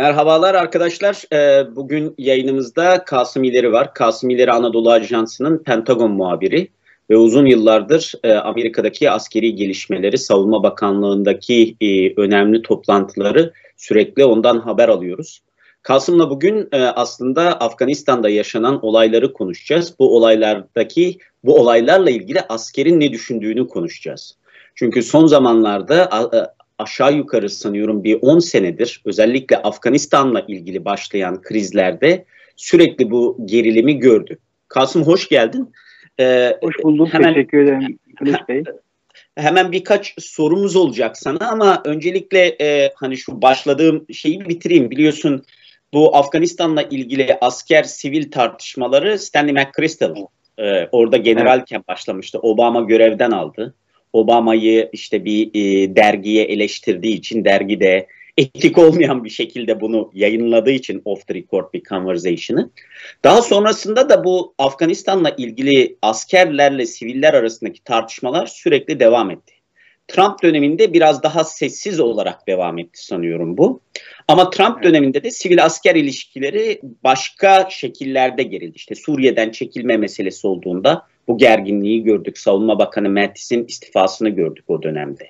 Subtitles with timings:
[0.00, 1.22] Merhabalar arkadaşlar.
[1.32, 3.94] Ee, bugün yayınımızda Kasım İleri var.
[3.94, 6.68] Kasım İleri Anadolu Ajansı'nın Pentagon muhabiri
[7.10, 14.88] ve uzun yıllardır e, Amerika'daki askeri gelişmeleri, Savunma Bakanlığı'ndaki e, önemli toplantıları sürekli ondan haber
[14.88, 15.42] alıyoruz.
[15.82, 19.94] Kasım'la bugün e, aslında Afganistan'da yaşanan olayları konuşacağız.
[19.98, 24.36] Bu olaylardaki, bu olaylarla ilgili askerin ne düşündüğünü konuşacağız.
[24.74, 26.10] Çünkü son zamanlarda
[26.80, 32.24] aşağı yukarı sanıyorum bir 10 senedir özellikle Afganistan'la ilgili başlayan krizlerde
[32.56, 34.40] sürekli bu gerilimi gördük.
[34.68, 35.72] Kasım hoş geldin.
[36.20, 37.14] Ee, hoş bulduk.
[37.14, 38.64] Hemen, Teşekkür ederim Kılıç Bey.
[39.36, 44.90] Hemen birkaç sorumuz olacak sana ama öncelikle e, hani şu başladığım şeyi bitireyim.
[44.90, 45.44] Biliyorsun
[45.92, 50.14] bu Afganistan'la ilgili asker sivil tartışmaları Stanley McChrystal
[50.58, 51.88] e, orada generalken evet.
[51.88, 52.38] başlamıştı.
[52.38, 53.74] Obama görevden aldı.
[54.12, 58.06] Obama'yı işte bir e, dergiye eleştirdiği için dergide
[58.36, 62.70] etik olmayan bir şekilde bunu yayınladığı için off the record bir conversation'ı.
[63.24, 69.54] Daha sonrasında da bu Afganistan'la ilgili askerlerle siviller arasındaki tartışmalar sürekli devam etti.
[70.08, 73.80] Trump döneminde biraz daha sessiz olarak devam etti sanıyorum bu.
[74.28, 78.76] Ama Trump döneminde de sivil asker ilişkileri başka şekillerde gerildi.
[78.76, 82.38] İşte Suriye'den çekilme meselesi olduğunda bu gerginliği gördük.
[82.38, 85.26] Savunma Bakanı Mattis'in istifasını gördük o dönemde.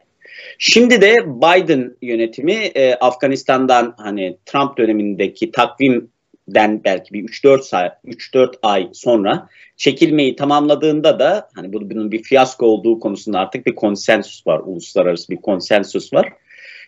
[0.59, 8.89] Şimdi de Biden yönetimi e, Afganistan'dan hani Trump dönemindeki takvimden belki bir 3-4 3-4 ay
[8.93, 14.61] sonra çekilmeyi tamamladığında da hani bunun bir fiyasko olduğu konusunda artık bir konsensus var.
[14.65, 16.29] Uluslararası bir konsensus var.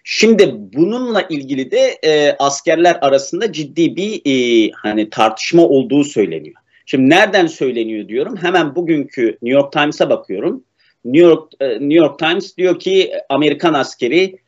[0.04, 6.61] Şimdi bununla ilgili de e, askerler arasında ciddi bir e, hani tartışma olduğu söyleniyor.
[6.86, 8.36] Şimdi nereden söyleniyor diyorum.
[8.36, 10.64] Hemen bugünkü New York Times'a bakıyorum.
[11.04, 14.38] New York e, New York Times diyor ki Amerikan askeri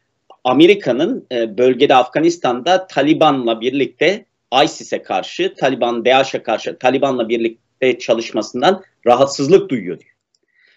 [0.44, 4.24] Amerika'nın e, bölgede Afganistan'da Taliban'la birlikte
[4.64, 10.10] ISIS'e karşı, Taliban, DAEŞ'e karşı Taliban'la birlikte çalışmasından rahatsızlık duyuyor diyor.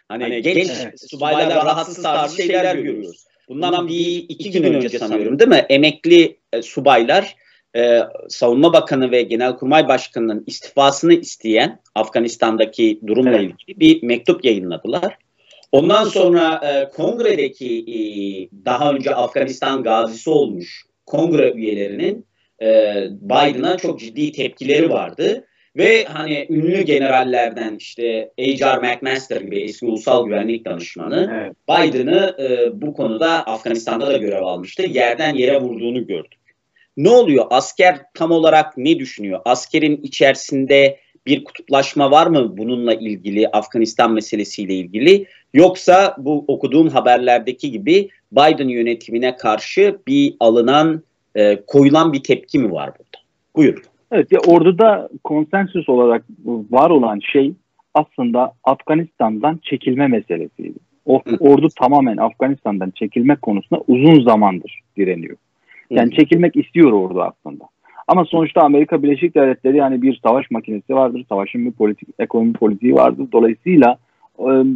[0.07, 1.09] Hani, hani genç evet.
[1.09, 3.27] subaylar rahatsız tarzı şeyler görüyoruz.
[3.49, 5.65] Bundan bir iki gün önce sanıyorum değil mi?
[5.69, 7.35] Emekli e, subaylar
[7.77, 13.41] e, Savunma Bakanı ve Genelkurmay Başkanı'nın istifasını isteyen Afganistan'daki durumla evet.
[13.41, 15.17] ilgili bir mektup yayınladılar.
[15.71, 17.99] Ondan sonra e, kongredeki e,
[18.65, 22.25] daha önce Afganistan gazisi olmuş kongre üyelerinin
[22.61, 22.67] e,
[23.11, 25.43] Biden'a çok ciddi tepkileri vardı.
[25.75, 28.77] Ve hani ünlü generallerden işte H.R.
[28.77, 31.55] McMaster gibi eski ulusal güvenlik danışmanı evet.
[31.69, 34.83] Biden'ı e, bu konuda Afganistan'da da görev almıştı.
[34.83, 36.46] Yerden yere vurduğunu gördük.
[36.97, 37.45] Ne oluyor?
[37.49, 39.39] Asker tam olarak ne düşünüyor?
[39.45, 45.25] Askerin içerisinde bir kutuplaşma var mı bununla ilgili, Afganistan meselesiyle ilgili?
[45.53, 51.03] Yoksa bu okuduğum haberlerdeki gibi Biden yönetimine karşı bir alınan,
[51.35, 53.23] e, koyulan bir tepki mi var burada?
[53.55, 53.83] Buyurun.
[54.11, 56.25] Evet, ya orduda konsensüs olarak
[56.71, 57.53] var olan şey
[57.93, 60.79] aslında Afganistan'dan çekilme meselesiydi.
[61.05, 65.37] O, ordu tamamen Afganistan'dan çekilme konusunda uzun zamandır direniyor.
[65.89, 67.63] Yani çekilmek istiyor ordu aslında.
[68.07, 71.25] Ama sonuçta Amerika Birleşik Devletleri yani bir savaş makinesi vardır.
[71.29, 73.27] Savaşın bir politik, ekonomi politiği vardır.
[73.31, 73.97] Dolayısıyla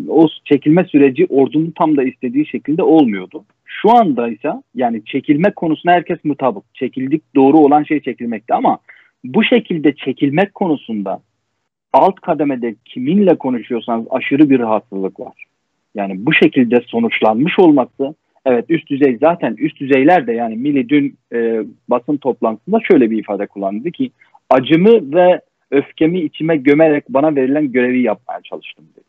[0.10, 3.44] o çekilme süreci ordunun tam da istediği şekilde olmuyordu.
[3.66, 6.64] Şu anda ise yani çekilmek konusunda herkes mutabık.
[6.74, 8.78] Çekildik doğru olan şey çekilmekti ama
[9.24, 11.22] bu şekilde çekilmek konusunda
[11.94, 15.46] alt kademede kiminle konuşuyorsanız aşırı bir rahatsızlık var.
[15.96, 21.18] Yani bu şekilde sonuçlanmış olması evet üst düzey zaten üst düzeyler de yani Mili dün
[21.34, 24.12] e, basın toplantısında şöyle bir ifade kullandı ki
[24.50, 25.41] acımı ve
[25.72, 29.06] öfkemi içime gömerek bana verilen görevi yapmaya çalıştım dedi.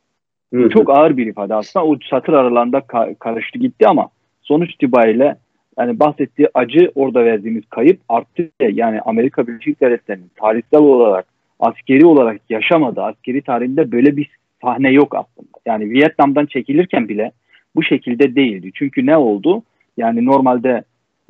[0.54, 0.70] Hı hı.
[0.70, 4.08] Çok ağır bir ifade aslında o satır aralarında ka- karıştı gitti ama
[4.42, 5.36] sonuç itibariyle
[5.78, 8.50] yani bahsettiği acı orada verdiğimiz kayıp arttı.
[8.60, 11.26] Yani Amerika Birleşik Devletleri'nin tarihsel olarak
[11.60, 13.02] askeri olarak yaşamadı.
[13.02, 14.30] Askeri tarihinde böyle bir
[14.62, 15.48] sahne yok aslında.
[15.66, 17.32] Yani Vietnam'dan çekilirken bile
[17.76, 18.70] bu şekilde değildi.
[18.74, 19.62] Çünkü ne oldu?
[19.96, 20.84] Yani normalde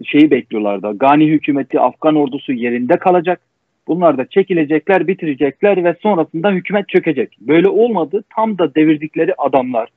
[0.04, 0.98] şeyi bekliyorlardı.
[0.98, 3.40] Gani hükümeti Afgan ordusu yerinde kalacak.
[3.86, 7.36] Bunlar da çekilecekler, bitirecekler ve sonrasında hükümet çökecek.
[7.40, 8.24] Böyle olmadı.
[8.36, 9.88] Tam da devirdikleri adamlar,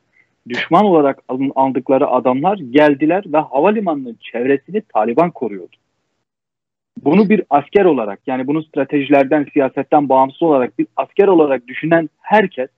[0.50, 1.20] düşman olarak
[1.56, 5.76] aldıkları adamlar geldiler ve havalimanının çevresini Taliban koruyordu.
[7.04, 12.70] Bunu bir asker olarak yani bunu stratejilerden, siyasetten bağımsız olarak bir asker olarak düşünen herkes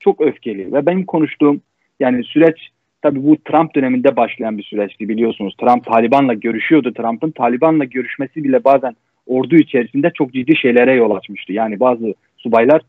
[0.00, 0.72] çok öfkeli.
[0.72, 1.60] Ve benim konuştuğum
[2.00, 2.71] yani süreç
[3.02, 5.54] tabii bu Trump döneminde başlayan bir süreçti biliyorsunuz.
[5.60, 6.92] Trump Taliban'la görüşüyordu.
[6.92, 8.96] Trump'ın Taliban'la görüşmesi bile bazen
[9.26, 11.52] ordu içerisinde çok ciddi şeylere yol açmıştı.
[11.52, 12.82] Yani bazı subaylar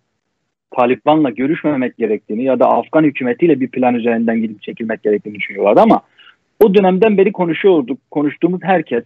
[0.78, 6.02] Taliban'la görüşmemek gerektiğini ya da Afgan hükümetiyle bir plan üzerinden gidip çekilmek gerektiğini düşünüyorlardı ama
[6.64, 8.00] o dönemden beri konuşuyorduk.
[8.12, 9.04] Konuştuğumuz herkes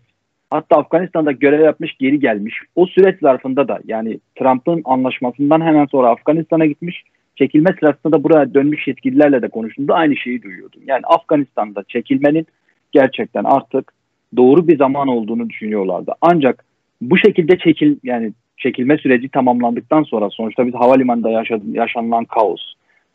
[0.49, 2.55] Hatta Afganistan'da görev yapmış geri gelmiş.
[2.75, 7.03] O süreç zarfında da yani Trump'ın anlaşmasından hemen sonra Afganistan'a gitmiş.
[7.37, 10.81] Çekilme sırasında da buraya dönmüş yetkililerle de konuştuğumda aynı şeyi duyuyordum.
[10.87, 12.47] Yani Afganistan'da çekilmenin
[12.91, 13.93] gerçekten artık
[14.37, 16.11] doğru bir zaman olduğunu düşünüyorlardı.
[16.21, 16.65] Ancak
[17.01, 22.61] bu şekilde çekil yani çekilme süreci tamamlandıktan sonra sonuçta biz havalimanında yaşadı, yaşanılan kaos,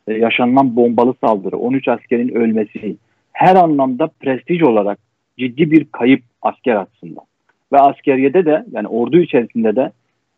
[0.08, 2.96] e, yaşanılan bombalı saldırı, 13 askerin ölmesi
[3.32, 4.98] her anlamda prestij olarak
[5.38, 7.24] ciddi bir kayıp asker açısından.
[7.72, 9.92] Ve askeriyede de yani ordu içerisinde de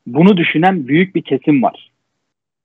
[0.07, 1.91] bunu düşünen büyük bir kesim var.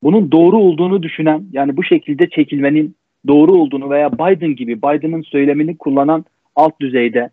[0.03, 2.95] Bunun doğru olduğunu düşünen yani bu şekilde çekilmenin
[3.27, 6.25] doğru olduğunu veya Biden gibi Biden'ın söylemini kullanan
[6.55, 7.29] alt düzeyde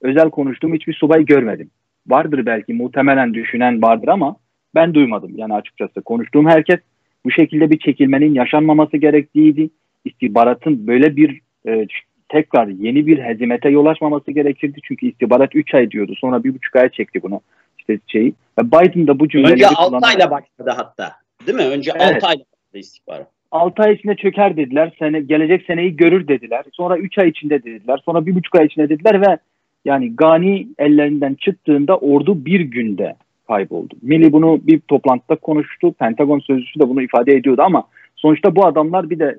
[0.00, 1.70] özel konuştuğum hiçbir subay görmedim.
[2.06, 4.36] Vardır belki muhtemelen düşünen vardır ama
[4.74, 6.02] ben duymadım yani açıkçası.
[6.02, 6.78] Konuştuğum herkes
[7.24, 9.70] bu şekilde bir çekilmenin yaşanmaması gerektiğiydi.
[10.04, 11.86] İstihbaratın böyle bir e,
[12.28, 14.80] tekrar yeni bir hezimete yol açmaması gerekirdi.
[14.84, 16.14] Çünkü istihbarat 3 ay diyordu.
[16.18, 17.40] Sonra 1,5 ay çekti bunu.
[17.78, 18.34] İşte şeyi.
[18.58, 21.12] Ve Biden da bu cümleleri Önce 6 ayla başladı hatta.
[21.46, 21.64] Değil mi?
[21.64, 22.24] Önce evet.
[22.24, 23.28] 6 ayla başladı istihbarat.
[23.50, 24.92] 6 ay içinde çöker dediler.
[24.98, 26.64] Sene, gelecek seneyi görür dediler.
[26.72, 28.00] Sonra 3 ay içinde dediler.
[28.04, 29.38] Sonra 1,5 ay içinde dediler ve
[29.84, 33.14] yani Gani ellerinden çıktığında ordu bir günde
[33.46, 33.94] kayboldu.
[34.02, 35.92] Milli bunu bir toplantıda konuştu.
[35.92, 37.84] Pentagon sözcüsü de bunu ifade ediyordu ama
[38.16, 39.38] sonuçta bu adamlar bir de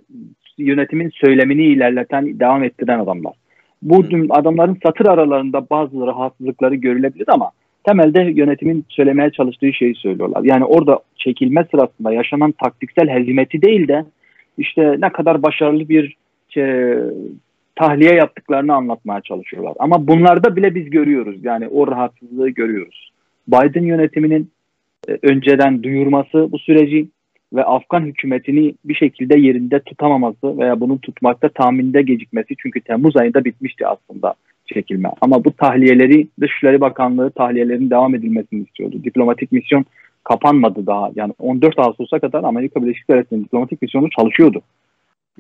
[0.57, 3.33] yönetimin söylemini ilerleten, devam ettiren adamlar.
[3.81, 7.51] Bu adamların satır aralarında bazı rahatsızlıkları görülebilir ama
[7.83, 10.43] temelde yönetimin söylemeye çalıştığı şeyi söylüyorlar.
[10.43, 14.05] Yani orada çekilme sırasında yaşanan taktiksel hezimeti değil de
[14.57, 16.15] işte ne kadar başarılı bir
[16.49, 16.93] şey,
[17.75, 19.73] tahliye yaptıklarını anlatmaya çalışıyorlar.
[19.79, 21.37] Ama bunlarda bile biz görüyoruz.
[21.43, 23.11] Yani o rahatsızlığı görüyoruz.
[23.47, 24.51] Biden yönetiminin
[25.07, 27.07] e, önceden duyurması bu süreci
[27.53, 33.45] ve Afgan hükümetini bir şekilde yerinde tutamaması veya bunu tutmakta tahminde gecikmesi çünkü Temmuz ayında
[33.45, 34.33] bitmişti aslında
[34.73, 35.11] çekilme.
[35.21, 39.03] Ama bu tahliyeleri Dışişleri Bakanlığı tahliyelerin devam edilmesini istiyordu.
[39.03, 39.85] Diplomatik misyon
[40.23, 41.11] kapanmadı daha.
[41.15, 44.61] Yani 14 Ağustos'a kadar Amerika Birleşik Devletleri'nin diplomatik misyonu çalışıyordu.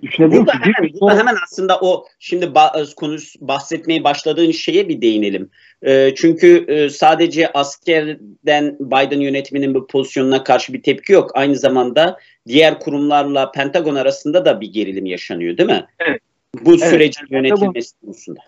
[0.01, 0.73] Düşünebiliyor burada, musun?
[0.77, 5.49] Hemen, burada hemen aslında o şimdi ba- konuş bahsetmeye başladığın şeye bir değinelim.
[5.81, 11.31] E, çünkü e, sadece askerden Biden yönetiminin bu pozisyonuna karşı bir tepki yok.
[11.33, 12.17] Aynı zamanda
[12.47, 15.85] diğer kurumlarla Pentagon arasında da bir gerilim yaşanıyor değil mi?
[15.99, 16.21] Evet.
[16.65, 16.89] Bu evet.
[16.89, 18.39] sürecin yönetilmesi konusunda.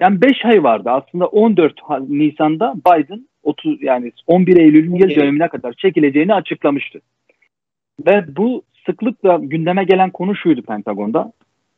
[0.00, 1.74] Yani 5 ay vardı aslında 14
[2.08, 7.00] Nisan'da Biden 30 yani 11 Eylül'ün yıl dönemine kadar çekileceğini açıklamıştı.
[8.06, 11.32] Ve bu sıklıkla gündeme gelen konu şuydu Pentagon'da.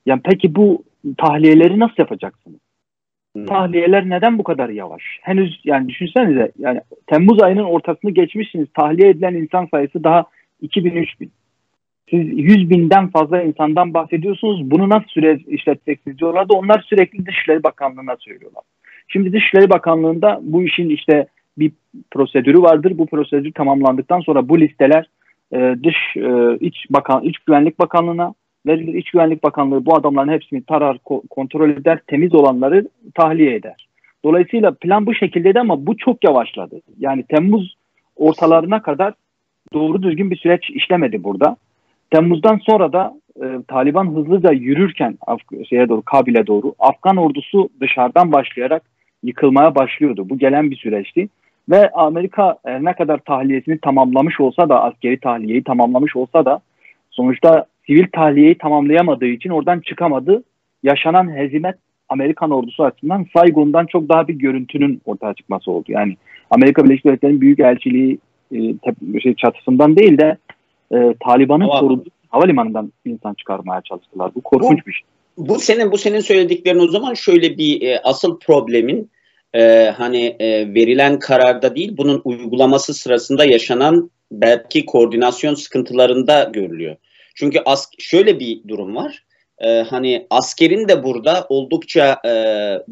[0.07, 0.83] Yani peki bu
[1.19, 2.61] tahliyeleri nasıl yapacaksınız?
[3.37, 3.47] Hmm.
[3.47, 5.03] Tahliyeler neden bu kadar yavaş?
[5.23, 8.69] Henüz yani düşünsenize yani Temmuz ayının ortasını geçmişsiniz.
[8.75, 10.25] Tahliye edilen insan sayısı daha
[10.63, 11.29] 2000-3000.
[12.11, 14.71] Siz 100 binden fazla insandan bahsediyorsunuz.
[14.71, 18.63] Bunu nasıl süre işleteceksiniz diyorlar da onlar sürekli Dışişleri Bakanlığı'na söylüyorlar.
[19.09, 21.27] Şimdi Dışişleri Bakanlığı'nda bu işin işte
[21.59, 21.73] bir
[22.11, 22.99] prosedürü vardır.
[22.99, 25.07] Bu prosedür tamamlandıktan sonra bu listeler
[25.53, 28.35] e, dış e, iç bakan iç güvenlik bakanlığına
[28.67, 28.95] verilir.
[28.95, 33.89] İç güvenlik bakanlığı bu adamların hepsini tarar, ko- kontrol eder, temiz olanları tahliye eder.
[34.25, 36.81] Dolayısıyla plan bu şekildeydi ama bu çok yavaşladı.
[36.99, 37.77] Yani Temmuz
[38.17, 39.15] ortalarına kadar
[39.73, 41.57] doğru düzgün bir süreç işlemedi burada.
[42.11, 48.33] Temmuz'dan sonra da e, Taliban hızlıca yürürken Af- şeye doğru Kabil'e doğru Afgan ordusu dışarıdan
[48.33, 48.83] başlayarak
[49.23, 50.29] yıkılmaya başlıyordu.
[50.29, 51.29] Bu gelen bir süreçti.
[51.71, 56.61] Ve Amerika e, ne kadar tahliyesini tamamlamış olsa da askeri tahliyeyi tamamlamış olsa da
[57.11, 60.43] sonuçta sivil tahliyeyi tamamlayamadığı için oradan çıkamadı.
[60.83, 61.75] Yaşanan hezimet
[62.09, 65.85] Amerikan ordusu açısından Saigon'dan çok daha bir görüntünün ortaya çıkması oldu.
[65.89, 66.17] Yani
[66.51, 68.19] Amerika Birleşik Devletleri'nin büyük elçiliği
[68.53, 68.59] e,
[69.21, 70.37] şey, çatısından değil de
[70.95, 74.35] e, Taliban'ın koruduğu havalimanından insan çıkarmaya çalıştılar.
[74.35, 75.07] Bu korkunç bu, bir şey.
[75.37, 79.11] Bu senin bu senin söylediklerin o zaman şöyle bir e, asıl problemin
[79.55, 86.97] e, hani e, verilen kararda değil bunun uygulaması sırasında yaşanan belki koordinasyon sıkıntılarında görülüyor.
[87.35, 89.25] Çünkü as şöyle bir durum var.
[89.59, 92.33] E, hani askerin de burada oldukça e,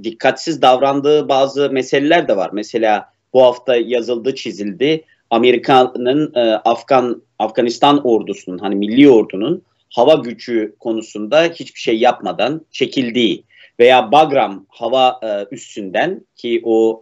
[0.03, 2.51] dikkatsiz davrandığı bazı meseleler de var.
[2.53, 5.05] Mesela bu hafta yazıldı, çizildi.
[5.31, 13.45] Amerika'nın e, Afgan Afganistan ordusunun hani milli ordunun hava gücü konusunda hiçbir şey yapmadan çekildiği
[13.81, 17.01] veya Bagram hava e, üssünden ki o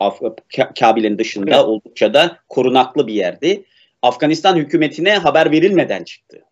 [0.81, 1.64] Kabil'in dışında evet.
[1.64, 3.64] oldukça da korunaklı bir yerdi.
[4.02, 6.45] Afganistan hükümetine haber verilmeden çıktı.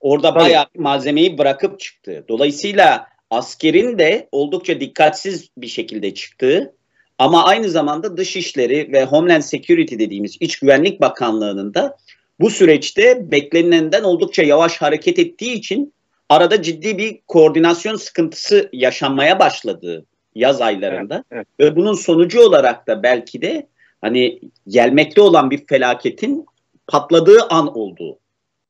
[0.00, 0.40] Orada Tabii.
[0.40, 2.24] bayağı malzemeyi bırakıp çıktı.
[2.28, 6.74] Dolayısıyla askerin de oldukça dikkatsiz bir şekilde çıktığı
[7.22, 11.96] ama aynı zamanda Dışişleri ve Homeland Security dediğimiz İç Güvenlik Bakanlığı'nın da
[12.40, 15.94] bu süreçte beklenilenden oldukça yavaş hareket ettiği için
[16.28, 21.72] arada ciddi bir koordinasyon sıkıntısı yaşanmaya başladığı yaz aylarında evet, evet.
[21.72, 23.66] ve bunun sonucu olarak da belki de
[24.00, 26.46] hani gelmekte olan bir felaketin
[26.86, 28.18] patladığı an olduğu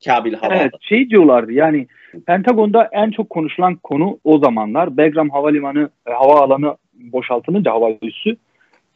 [0.04, 0.54] Kabil Havada.
[0.54, 1.86] Evet şey diyorlardı yani
[2.26, 6.76] Pentagon'da en çok konuşulan konu o zamanlar Bagram Havalimanı e, hava alanı
[7.12, 8.36] boşaltılınca hava üssü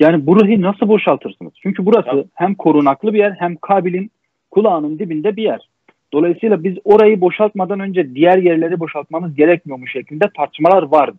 [0.01, 1.53] yani burayı nasıl boşaltırsınız?
[1.63, 4.11] Çünkü burası hem korunaklı bir yer hem Kabil'in
[4.51, 5.69] kulağının dibinde bir yer.
[6.13, 11.19] Dolayısıyla biz orayı boşaltmadan önce diğer yerleri boşaltmamız gerekmiyormuş şeklinde tartışmalar vardı.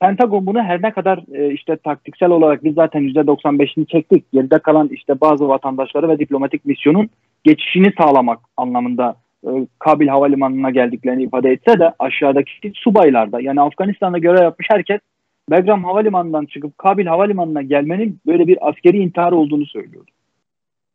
[0.00, 4.32] Pentagon bunu her ne kadar e, işte taktiksel olarak biz zaten %95'ini çektik.
[4.32, 7.10] Geride kalan işte bazı vatandaşları ve diplomatik misyonun
[7.44, 14.42] geçişini sağlamak anlamında e, Kabil Havalimanı'na geldiklerini ifade etse de aşağıdaki subaylarda yani Afganistan'da görev
[14.42, 15.00] yapmış herkes
[15.50, 20.10] Belgram Havalimanı'ndan çıkıp Kabil Havalimanı'na gelmenin böyle bir askeri intihar olduğunu söylüyordu.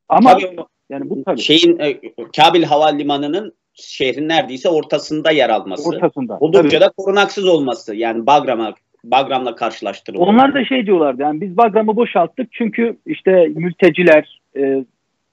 [0.09, 0.55] Ama tabii,
[0.89, 1.41] yani bu tabii.
[1.41, 1.99] Şeyin e,
[2.37, 5.89] Kabil Havalimanı'nın şehrin neredeyse ortasında yer alması.
[5.89, 6.37] Ortasında.
[6.39, 7.95] Oldukça da korunaksız olması.
[7.95, 10.27] Yani Bagram'a Bagram'la karşılaştırılıyor.
[10.27, 14.85] Onlar da şey diyorlardı yani biz Bagram'ı boşalttık çünkü işte mülteciler, e,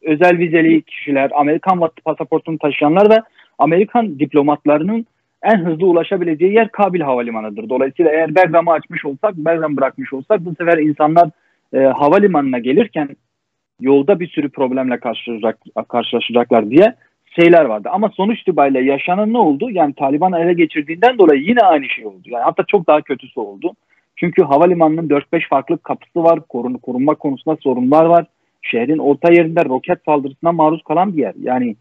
[0.02, 3.22] özel vizeli kişiler, Amerikan pasaportunu taşıyanlar ve
[3.58, 5.06] Amerikan diplomatlarının
[5.42, 7.68] en hızlı ulaşabileceği yer Kabil Havalimanı'dır.
[7.68, 11.30] Dolayısıyla eğer Bergam'ı açmış olsak, Bergam bırakmış olsak bu sefer insanlar
[11.73, 13.09] e, havalimanına gelirken
[13.80, 16.94] yolda bir sürü problemle karşılaşacak, karşılaşacaklar diye
[17.40, 17.88] şeyler vardı.
[17.92, 19.70] Ama sonuç itibariyle yaşanan ne oldu?
[19.70, 22.23] Yani Taliban ele geçirdiğinden dolayı yine aynı şey oldu.
[22.26, 23.73] Yani hatta çok daha kötüsü oldu.
[24.16, 26.40] Çünkü havalimanının 4-5 farklı kapısı var.
[26.49, 28.26] Korun, korunma konusunda sorunlar var.
[28.62, 31.35] Şehrin orta yerinde roket saldırısına maruz kalan bir yer.
[31.42, 31.76] Yani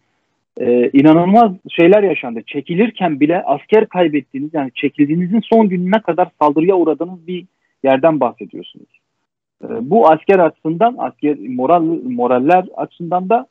[0.60, 2.42] e, inanılmaz şeyler yaşandı.
[2.48, 7.46] Çekilirken bile asker kaybettiğiniz yani çekildiğinizin son gününe kadar saldırıya uğradığınız bir
[7.84, 9.00] yerden bahsediyorsunuz.
[9.64, 13.48] E, bu asker açısından, asker moral moraller açısından da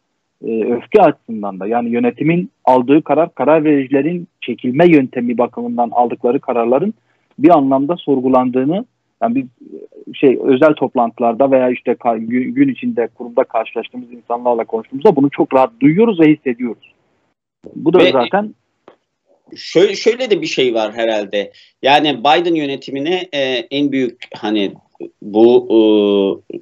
[0.47, 6.95] e, öfke açısından da yani yönetimin aldığı karar, karar vericilerin çekilme yöntemi bakımından aldıkları kararların
[7.39, 8.85] bir anlamda sorgulandığını
[9.23, 9.47] yani bir
[10.15, 15.71] şey özel toplantılarda veya işte gün, gün içinde kurumda karşılaştığımız insanlarla konuştuğumuzda bunu çok rahat
[15.81, 16.98] duyuyoruz ve hissediyoruz.
[17.75, 18.55] Bu da ve zaten
[19.57, 21.53] şöyle şöyle de bir şey var herhalde.
[21.83, 24.75] Yani Biden yönetimine e, en büyük hani
[25.23, 26.57] bu e,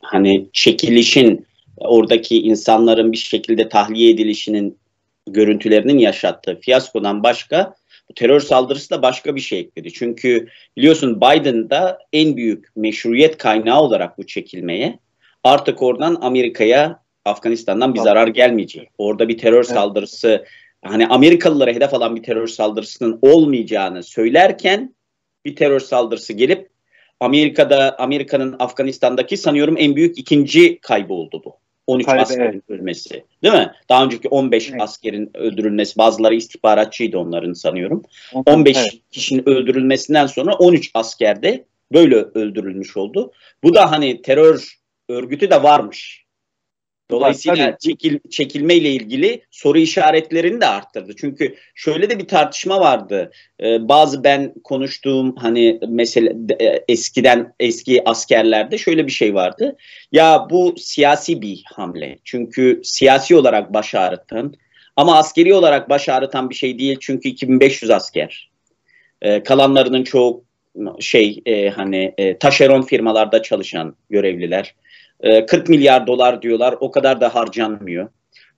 [0.00, 4.78] hani çekilişin oradaki insanların bir şekilde tahliye edilişinin
[5.26, 7.74] görüntülerinin yaşattığı fiyaskodan başka
[8.10, 9.92] bu terör saldırısı da başka bir şey ekledi.
[9.92, 14.98] Çünkü biliyorsun Biden da en büyük meşruiyet kaynağı olarak bu çekilmeye
[15.44, 18.90] artık oradan Amerika'ya Afganistan'dan bir zarar gelmeyecek.
[18.98, 20.44] Orada bir terör saldırısı
[20.84, 24.94] hani Amerikalılara hedef alan bir terör saldırısının olmayacağını söylerken
[25.44, 26.68] bir terör saldırısı gelip
[27.20, 31.62] Amerika'da Amerika'nın Afganistan'daki sanıyorum en büyük ikinci kaybı oldu bu.
[31.86, 32.62] 13 Kaybı, askerin evet.
[32.68, 33.24] ölmesi.
[33.42, 33.72] Değil mi?
[33.88, 34.82] Daha önceki 15 evet.
[34.82, 35.98] askerin öldürülmesi.
[35.98, 38.02] Bazıları istihbaratçıydı onların sanıyorum.
[38.46, 38.88] 15 evet.
[39.10, 43.32] kişinin öldürülmesinden sonra 13 asker de böyle öldürülmüş oldu.
[43.62, 46.21] Bu da hani terör örgütü de varmış.
[47.12, 47.78] Dolayısıyla Tabii.
[47.78, 51.12] çekil, çekilme ile ilgili soru işaretlerini de arttırdı.
[51.16, 53.30] Çünkü şöyle de bir tartışma vardı.
[53.62, 59.76] Ee, bazı ben konuştuğum hani mesele e, eskiden eski askerlerde şöyle bir şey vardı.
[60.12, 62.18] Ya bu siyasi bir hamle.
[62.24, 64.54] Çünkü siyasi olarak baş ağrıtan
[64.96, 66.96] ama askeri olarak baş ağrıtan bir şey değil.
[67.00, 68.50] Çünkü 2500 asker.
[69.22, 70.44] Ee, kalanlarının çoğu
[71.00, 74.74] şey e, hani e, taşeron firmalarda çalışan görevliler
[75.22, 76.74] 40 ee, milyar dolar diyorlar.
[76.80, 78.08] O kadar da harcanmıyor.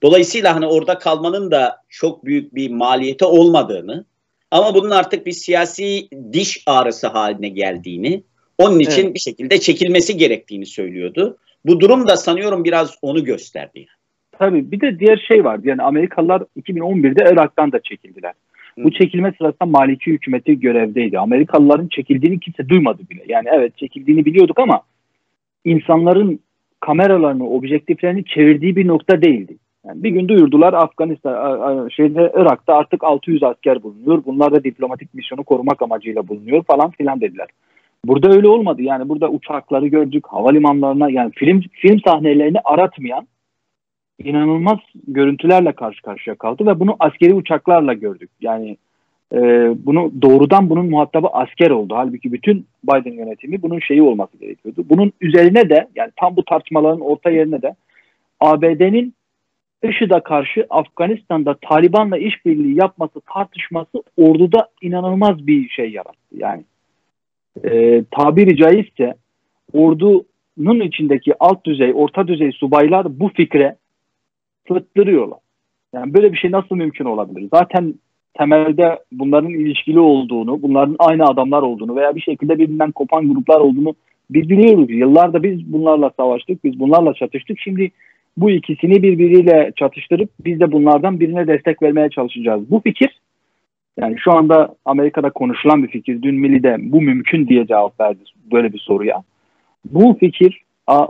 [0.03, 4.05] Dolayısıyla hani orada kalmanın da çok büyük bir maliyeti olmadığını
[4.51, 8.23] ama bunun artık bir siyasi diş ağrısı haline geldiğini,
[8.59, 9.15] onun için evet.
[9.15, 11.39] bir şekilde çekilmesi gerektiğini söylüyordu.
[11.65, 13.87] Bu durum da sanıyorum biraz onu gösterdi.
[14.39, 15.61] Tabii bir de diğer şey var.
[15.65, 18.33] Yani Amerikalılar 2011'de Irak'tan da çekildiler.
[18.79, 18.85] Hı.
[18.85, 21.19] Bu çekilme sırasında Maliki hükümeti görevdeydi.
[21.19, 23.25] Amerikalıların çekildiğini kimse duymadı bile.
[23.29, 24.83] Yani evet çekildiğini biliyorduk ama
[25.65, 26.41] insanların
[26.87, 29.57] kameralarını, objektiflerini çevirdiği bir nokta değildi.
[29.87, 34.23] Yani bir gün duyurdular Afganistan şeyde Irak'ta artık 600 asker bulunuyor.
[34.27, 37.49] Bunlar da diplomatik misyonu korumak amacıyla bulunuyor falan filan dediler.
[38.05, 38.83] Burada öyle olmadı.
[38.83, 43.27] Yani burada uçakları gördük, havalimanlarına yani film film sahnelerini aratmayan
[44.19, 48.31] inanılmaz görüntülerle karşı karşıya kaldı ve bunu askeri uçaklarla gördük.
[48.41, 48.77] Yani
[49.33, 49.39] e,
[49.87, 51.95] bunu doğrudan bunun muhatabı asker oldu.
[51.97, 54.85] Halbuki bütün Biden yönetimi bunun şeyi olması gerekiyordu.
[54.91, 57.75] Bunun üzerine de yani tam bu tartışmaların orta yerine de
[58.41, 59.15] ABD'nin
[59.83, 66.37] IŞİD'e karşı Afganistan'da Taliban'la işbirliği yapması tartışması orduda inanılmaz bir şey yarattı.
[66.37, 66.65] Yani
[67.65, 69.15] e, tabiri caizse
[69.73, 73.77] ordunun içindeki alt düzey, orta düzey subaylar bu fikre
[74.69, 75.39] fıttırıyorlar.
[75.95, 77.49] Yani böyle bir şey nasıl mümkün olabilir?
[77.55, 77.95] Zaten
[78.39, 83.95] temelde bunların ilişkili olduğunu, bunların aynı adamlar olduğunu veya bir şekilde birbirinden kopan gruplar olduğunu
[84.31, 84.91] biliyoruz.
[84.91, 87.61] Yıllarda biz bunlarla savaştık, biz bunlarla çatıştık.
[87.61, 87.91] Şimdi
[88.37, 92.71] bu ikisini birbiriyle çatıştırıp biz de bunlardan birine destek vermeye çalışacağız.
[92.71, 93.21] Bu fikir
[94.01, 96.23] yani şu anda Amerika'da konuşulan bir fikir.
[96.23, 98.19] Dün Milli'de bu mümkün diye cevap verdi
[98.53, 99.23] böyle bir soruya.
[99.85, 100.63] Bu fikir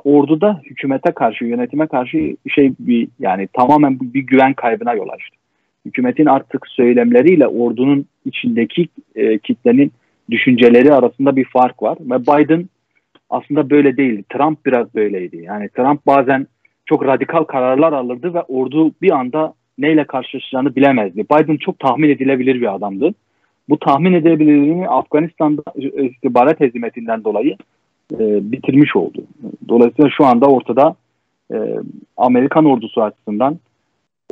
[0.04, 5.36] orduda hükümete karşı, yönetime karşı şey bir yani tamamen bir güven kaybına yol açtı.
[5.84, 9.92] Hükümetin artık söylemleriyle ordunun içindeki e, kitlenin
[10.30, 12.68] düşünceleri arasında bir fark var ve Biden
[13.30, 14.24] aslında böyle değildi.
[14.32, 15.36] Trump biraz böyleydi.
[15.36, 16.46] Yani Trump bazen
[16.86, 21.24] çok radikal kararlar alırdı ve ordu bir anda neyle karşılaşacağını bilemezdi.
[21.24, 23.14] Biden çok tahmin edilebilir bir adamdı.
[23.68, 27.56] Bu tahmin edilebilirliğini Afganistan'da istihbarat hezimetinden dolayı
[28.12, 29.24] e, bitirmiş oldu.
[29.68, 30.94] Dolayısıyla şu anda ortada
[31.52, 31.56] e,
[32.16, 33.58] Amerikan ordusu açısından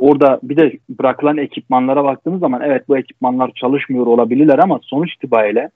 [0.03, 5.69] orada bir de bırakılan ekipmanlara baktığımız zaman evet bu ekipmanlar çalışmıyor olabilirler ama sonuç itibariyle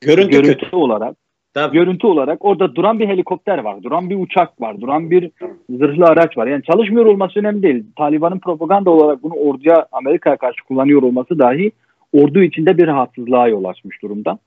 [0.00, 1.16] görüntü, görüntü olarak
[1.54, 1.78] Tabii.
[1.78, 5.30] görüntü olarak orada duran bir helikopter var, duran bir uçak var, duran bir
[5.70, 6.46] zırhlı araç var.
[6.46, 7.84] Yani çalışmıyor olması önemli değil.
[7.96, 11.70] Taliban'ın propaganda olarak bunu orduya Amerika'ya karşı kullanıyor olması dahi
[12.12, 14.38] ordu içinde bir rahatsızlığa yol açmış durumda.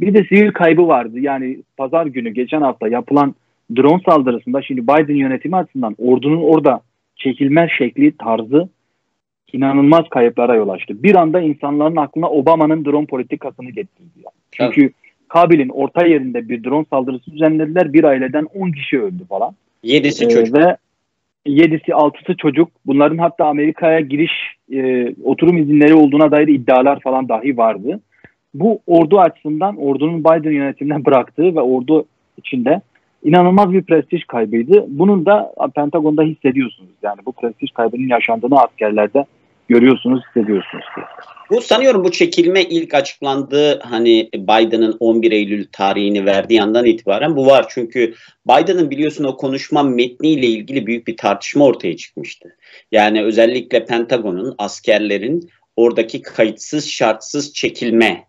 [0.00, 1.20] Bir de sivil kaybı vardı.
[1.20, 3.34] Yani pazar günü geçen hafta yapılan
[3.76, 6.80] drone saldırısında şimdi Biden yönetimi açısından ordunun orada
[7.16, 8.68] çekilme şekli, tarzı
[9.52, 11.02] inanılmaz kayıplara yol açtı.
[11.02, 14.08] Bir anda insanların aklına Obama'nın drone politikasını getirdi.
[14.24, 14.34] Yani.
[14.52, 14.92] Çünkü evet.
[15.28, 17.92] Kabil'in orta yerinde bir drone saldırısı düzenlediler.
[17.92, 19.54] Bir aileden 10 kişi öldü falan.
[19.82, 20.58] Yedisi ee, çocuk.
[20.58, 20.76] Ve
[21.46, 22.68] yedisi altısı çocuk.
[22.86, 24.32] Bunların hatta Amerika'ya giriş
[24.72, 28.00] e, oturum izinleri olduğuna dair iddialar falan dahi vardı.
[28.54, 32.04] Bu ordu açısından ordunun Biden yönetiminden bıraktığı ve ordu
[32.36, 32.80] içinde
[33.24, 34.84] inanılmaz bir prestij kaybıydı.
[34.88, 36.90] Bunun da Pentagon'da hissediyorsunuz.
[37.02, 39.24] Yani bu prestij kaybının yaşandığını askerlerde
[39.68, 40.84] görüyorsunuz, hissediyorsunuz.
[41.50, 47.46] Bu sanıyorum bu çekilme ilk açıklandığı hani Biden'ın 11 Eylül tarihini verdiği yandan itibaren bu
[47.46, 47.66] var.
[47.68, 48.14] Çünkü
[48.48, 52.56] Biden'ın biliyorsun o konuşma metniyle ilgili büyük bir tartışma ortaya çıkmıştı.
[52.92, 58.24] Yani özellikle Pentagon'un askerlerin oradaki kayıtsız şartsız çekilme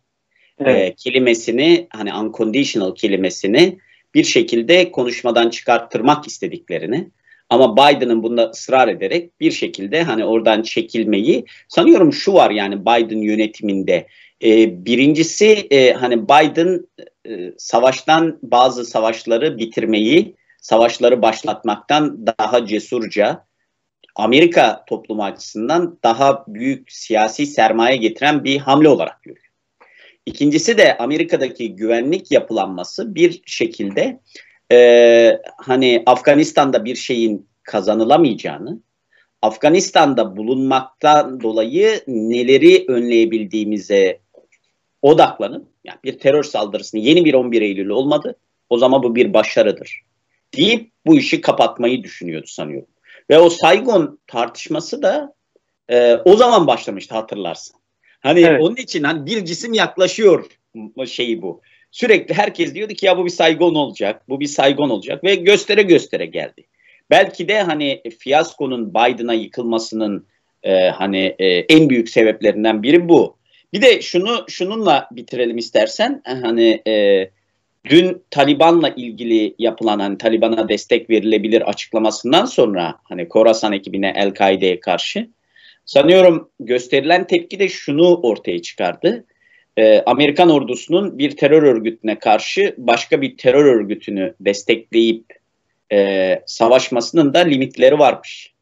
[0.59, 0.91] evet.
[0.91, 3.77] e, kelimesini hani unconditional kelimesini
[4.17, 7.11] bir şekilde konuşmadan çıkarttırmak istediklerini
[7.49, 13.21] ama Biden'ın bunda ısrar ederek bir şekilde hani oradan çekilmeyi sanıyorum şu var yani Biden
[13.21, 14.07] yönetiminde.
[14.43, 16.87] E, birincisi e, hani Biden
[17.29, 23.45] e, savaştan bazı savaşları bitirmeyi, savaşları başlatmaktan daha cesurca
[24.15, 29.46] Amerika toplumu açısından daha büyük siyasi sermaye getiren bir hamle olarak görüyor.
[30.27, 34.19] İkincisi de Amerika'daki güvenlik yapılanması bir şekilde
[34.71, 38.81] e, hani Afganistan'da bir şeyin kazanılamayacağını,
[39.41, 44.19] Afganistan'da bulunmaktan dolayı neleri önleyebildiğimize
[45.01, 48.35] odaklanıp yani bir terör saldırısını yeni bir 11 Eylül olmadı.
[48.69, 50.01] O zaman bu bir başarıdır.
[50.57, 52.89] Deyip bu işi kapatmayı düşünüyordu sanıyorum.
[53.29, 55.33] Ve o Saigon tartışması da
[55.89, 57.77] e, o zaman başlamıştı hatırlarsın.
[58.19, 58.61] Hani evet.
[58.61, 60.45] onun için hani bir cisim yaklaşıyor
[61.05, 61.61] şeyi bu.
[61.91, 65.81] Sürekli herkes diyordu ki ya bu bir Saigon olacak, bu bir Saigon olacak ve göstere
[65.81, 66.65] göstere geldi.
[67.09, 70.25] Belki de hani fiyaskonun Biden'a yıkılmasının
[70.63, 73.37] e, hani e, en büyük sebeplerinden biri bu.
[73.73, 76.21] Bir de şunu şununla bitirelim istersen.
[76.25, 77.29] Hani e,
[77.89, 85.27] dün Taliban'la ilgili yapılan hani Taliban'a destek verilebilir açıklamasından sonra hani Khorasan ekibine El-Kaide'ye karşı
[85.87, 89.25] sanıyorum gösterilen tepki de şunu ortaya çıkardı
[89.77, 95.25] e, Amerikan ordusunun bir terör örgütüne karşı başka bir terör örgütünü destekleyip
[95.91, 98.53] e, savaşmasının da limitleri varmış.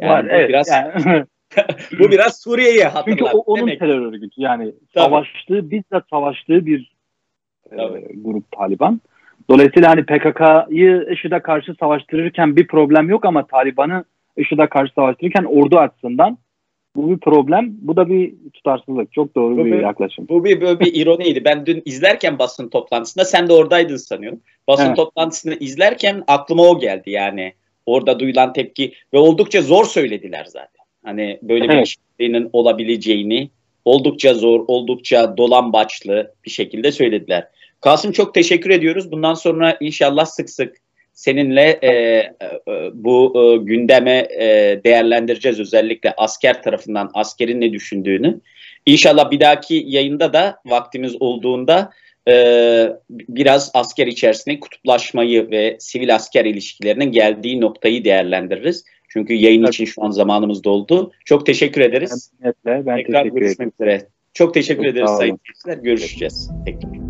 [0.00, 0.48] Yani Var, evet.
[0.48, 1.24] Biraz, yani.
[1.98, 3.18] bu biraz Suriye'yi hatırlar.
[3.18, 3.80] Çünkü o, onun demek.
[3.80, 5.04] terör örgütü yani Tabii.
[5.04, 6.92] savaştığı, bizzat savaştığı bir
[7.72, 7.76] e,
[8.14, 9.00] grup Taliban.
[9.50, 14.04] Dolayısıyla hani PKK'yı IŞİD'e karşı savaştırırken bir problem yok ama Taliban'ı
[14.36, 16.38] IŞİD'e karşı savaştırırken ordu açısından
[16.96, 17.76] bu bir problem.
[17.80, 19.12] Bu da bir tutarsızlık.
[19.12, 20.28] Çok doğru bu bir, bir yaklaşım.
[20.28, 21.44] Bu bir böyle bir ironiydi.
[21.44, 24.40] Ben dün izlerken basın toplantısında sen de oradaydın sanıyorum.
[24.68, 24.96] Basın evet.
[24.96, 27.52] toplantısını izlerken aklıma o geldi yani.
[27.86, 30.84] Orada duyulan tepki ve oldukça zor söylediler zaten.
[31.04, 31.84] Hani böyle evet.
[31.84, 33.50] bir şeyinin olabileceğini
[33.84, 37.48] oldukça zor, oldukça dolambaçlı bir şekilde söylediler.
[37.80, 39.12] Kasım çok teşekkür ediyoruz.
[39.12, 40.76] Bundan sonra inşallah sık sık
[41.16, 42.32] seninle e, e,
[42.94, 48.40] bu e, gündeme e, değerlendireceğiz özellikle asker tarafından askerin ne düşündüğünü.
[48.86, 51.90] İnşallah bir dahaki yayında da vaktimiz olduğunda
[52.28, 52.34] e,
[53.10, 58.84] biraz asker içerisinde kutuplaşmayı ve sivil asker ilişkilerinin geldiği noktayı değerlendiririz.
[59.08, 59.74] Çünkü yayın evet.
[59.74, 61.12] için şu an zamanımız doldu.
[61.24, 62.32] Çok teşekkür ederiz.
[62.64, 64.06] Ben, ben Tekrar teşekkür görüşmek üzere.
[64.34, 65.84] Çok teşekkür Çok ederiz sayın seyirciler.
[65.84, 66.50] Görüşeceğiz.
[66.66, 67.05] Tekrar.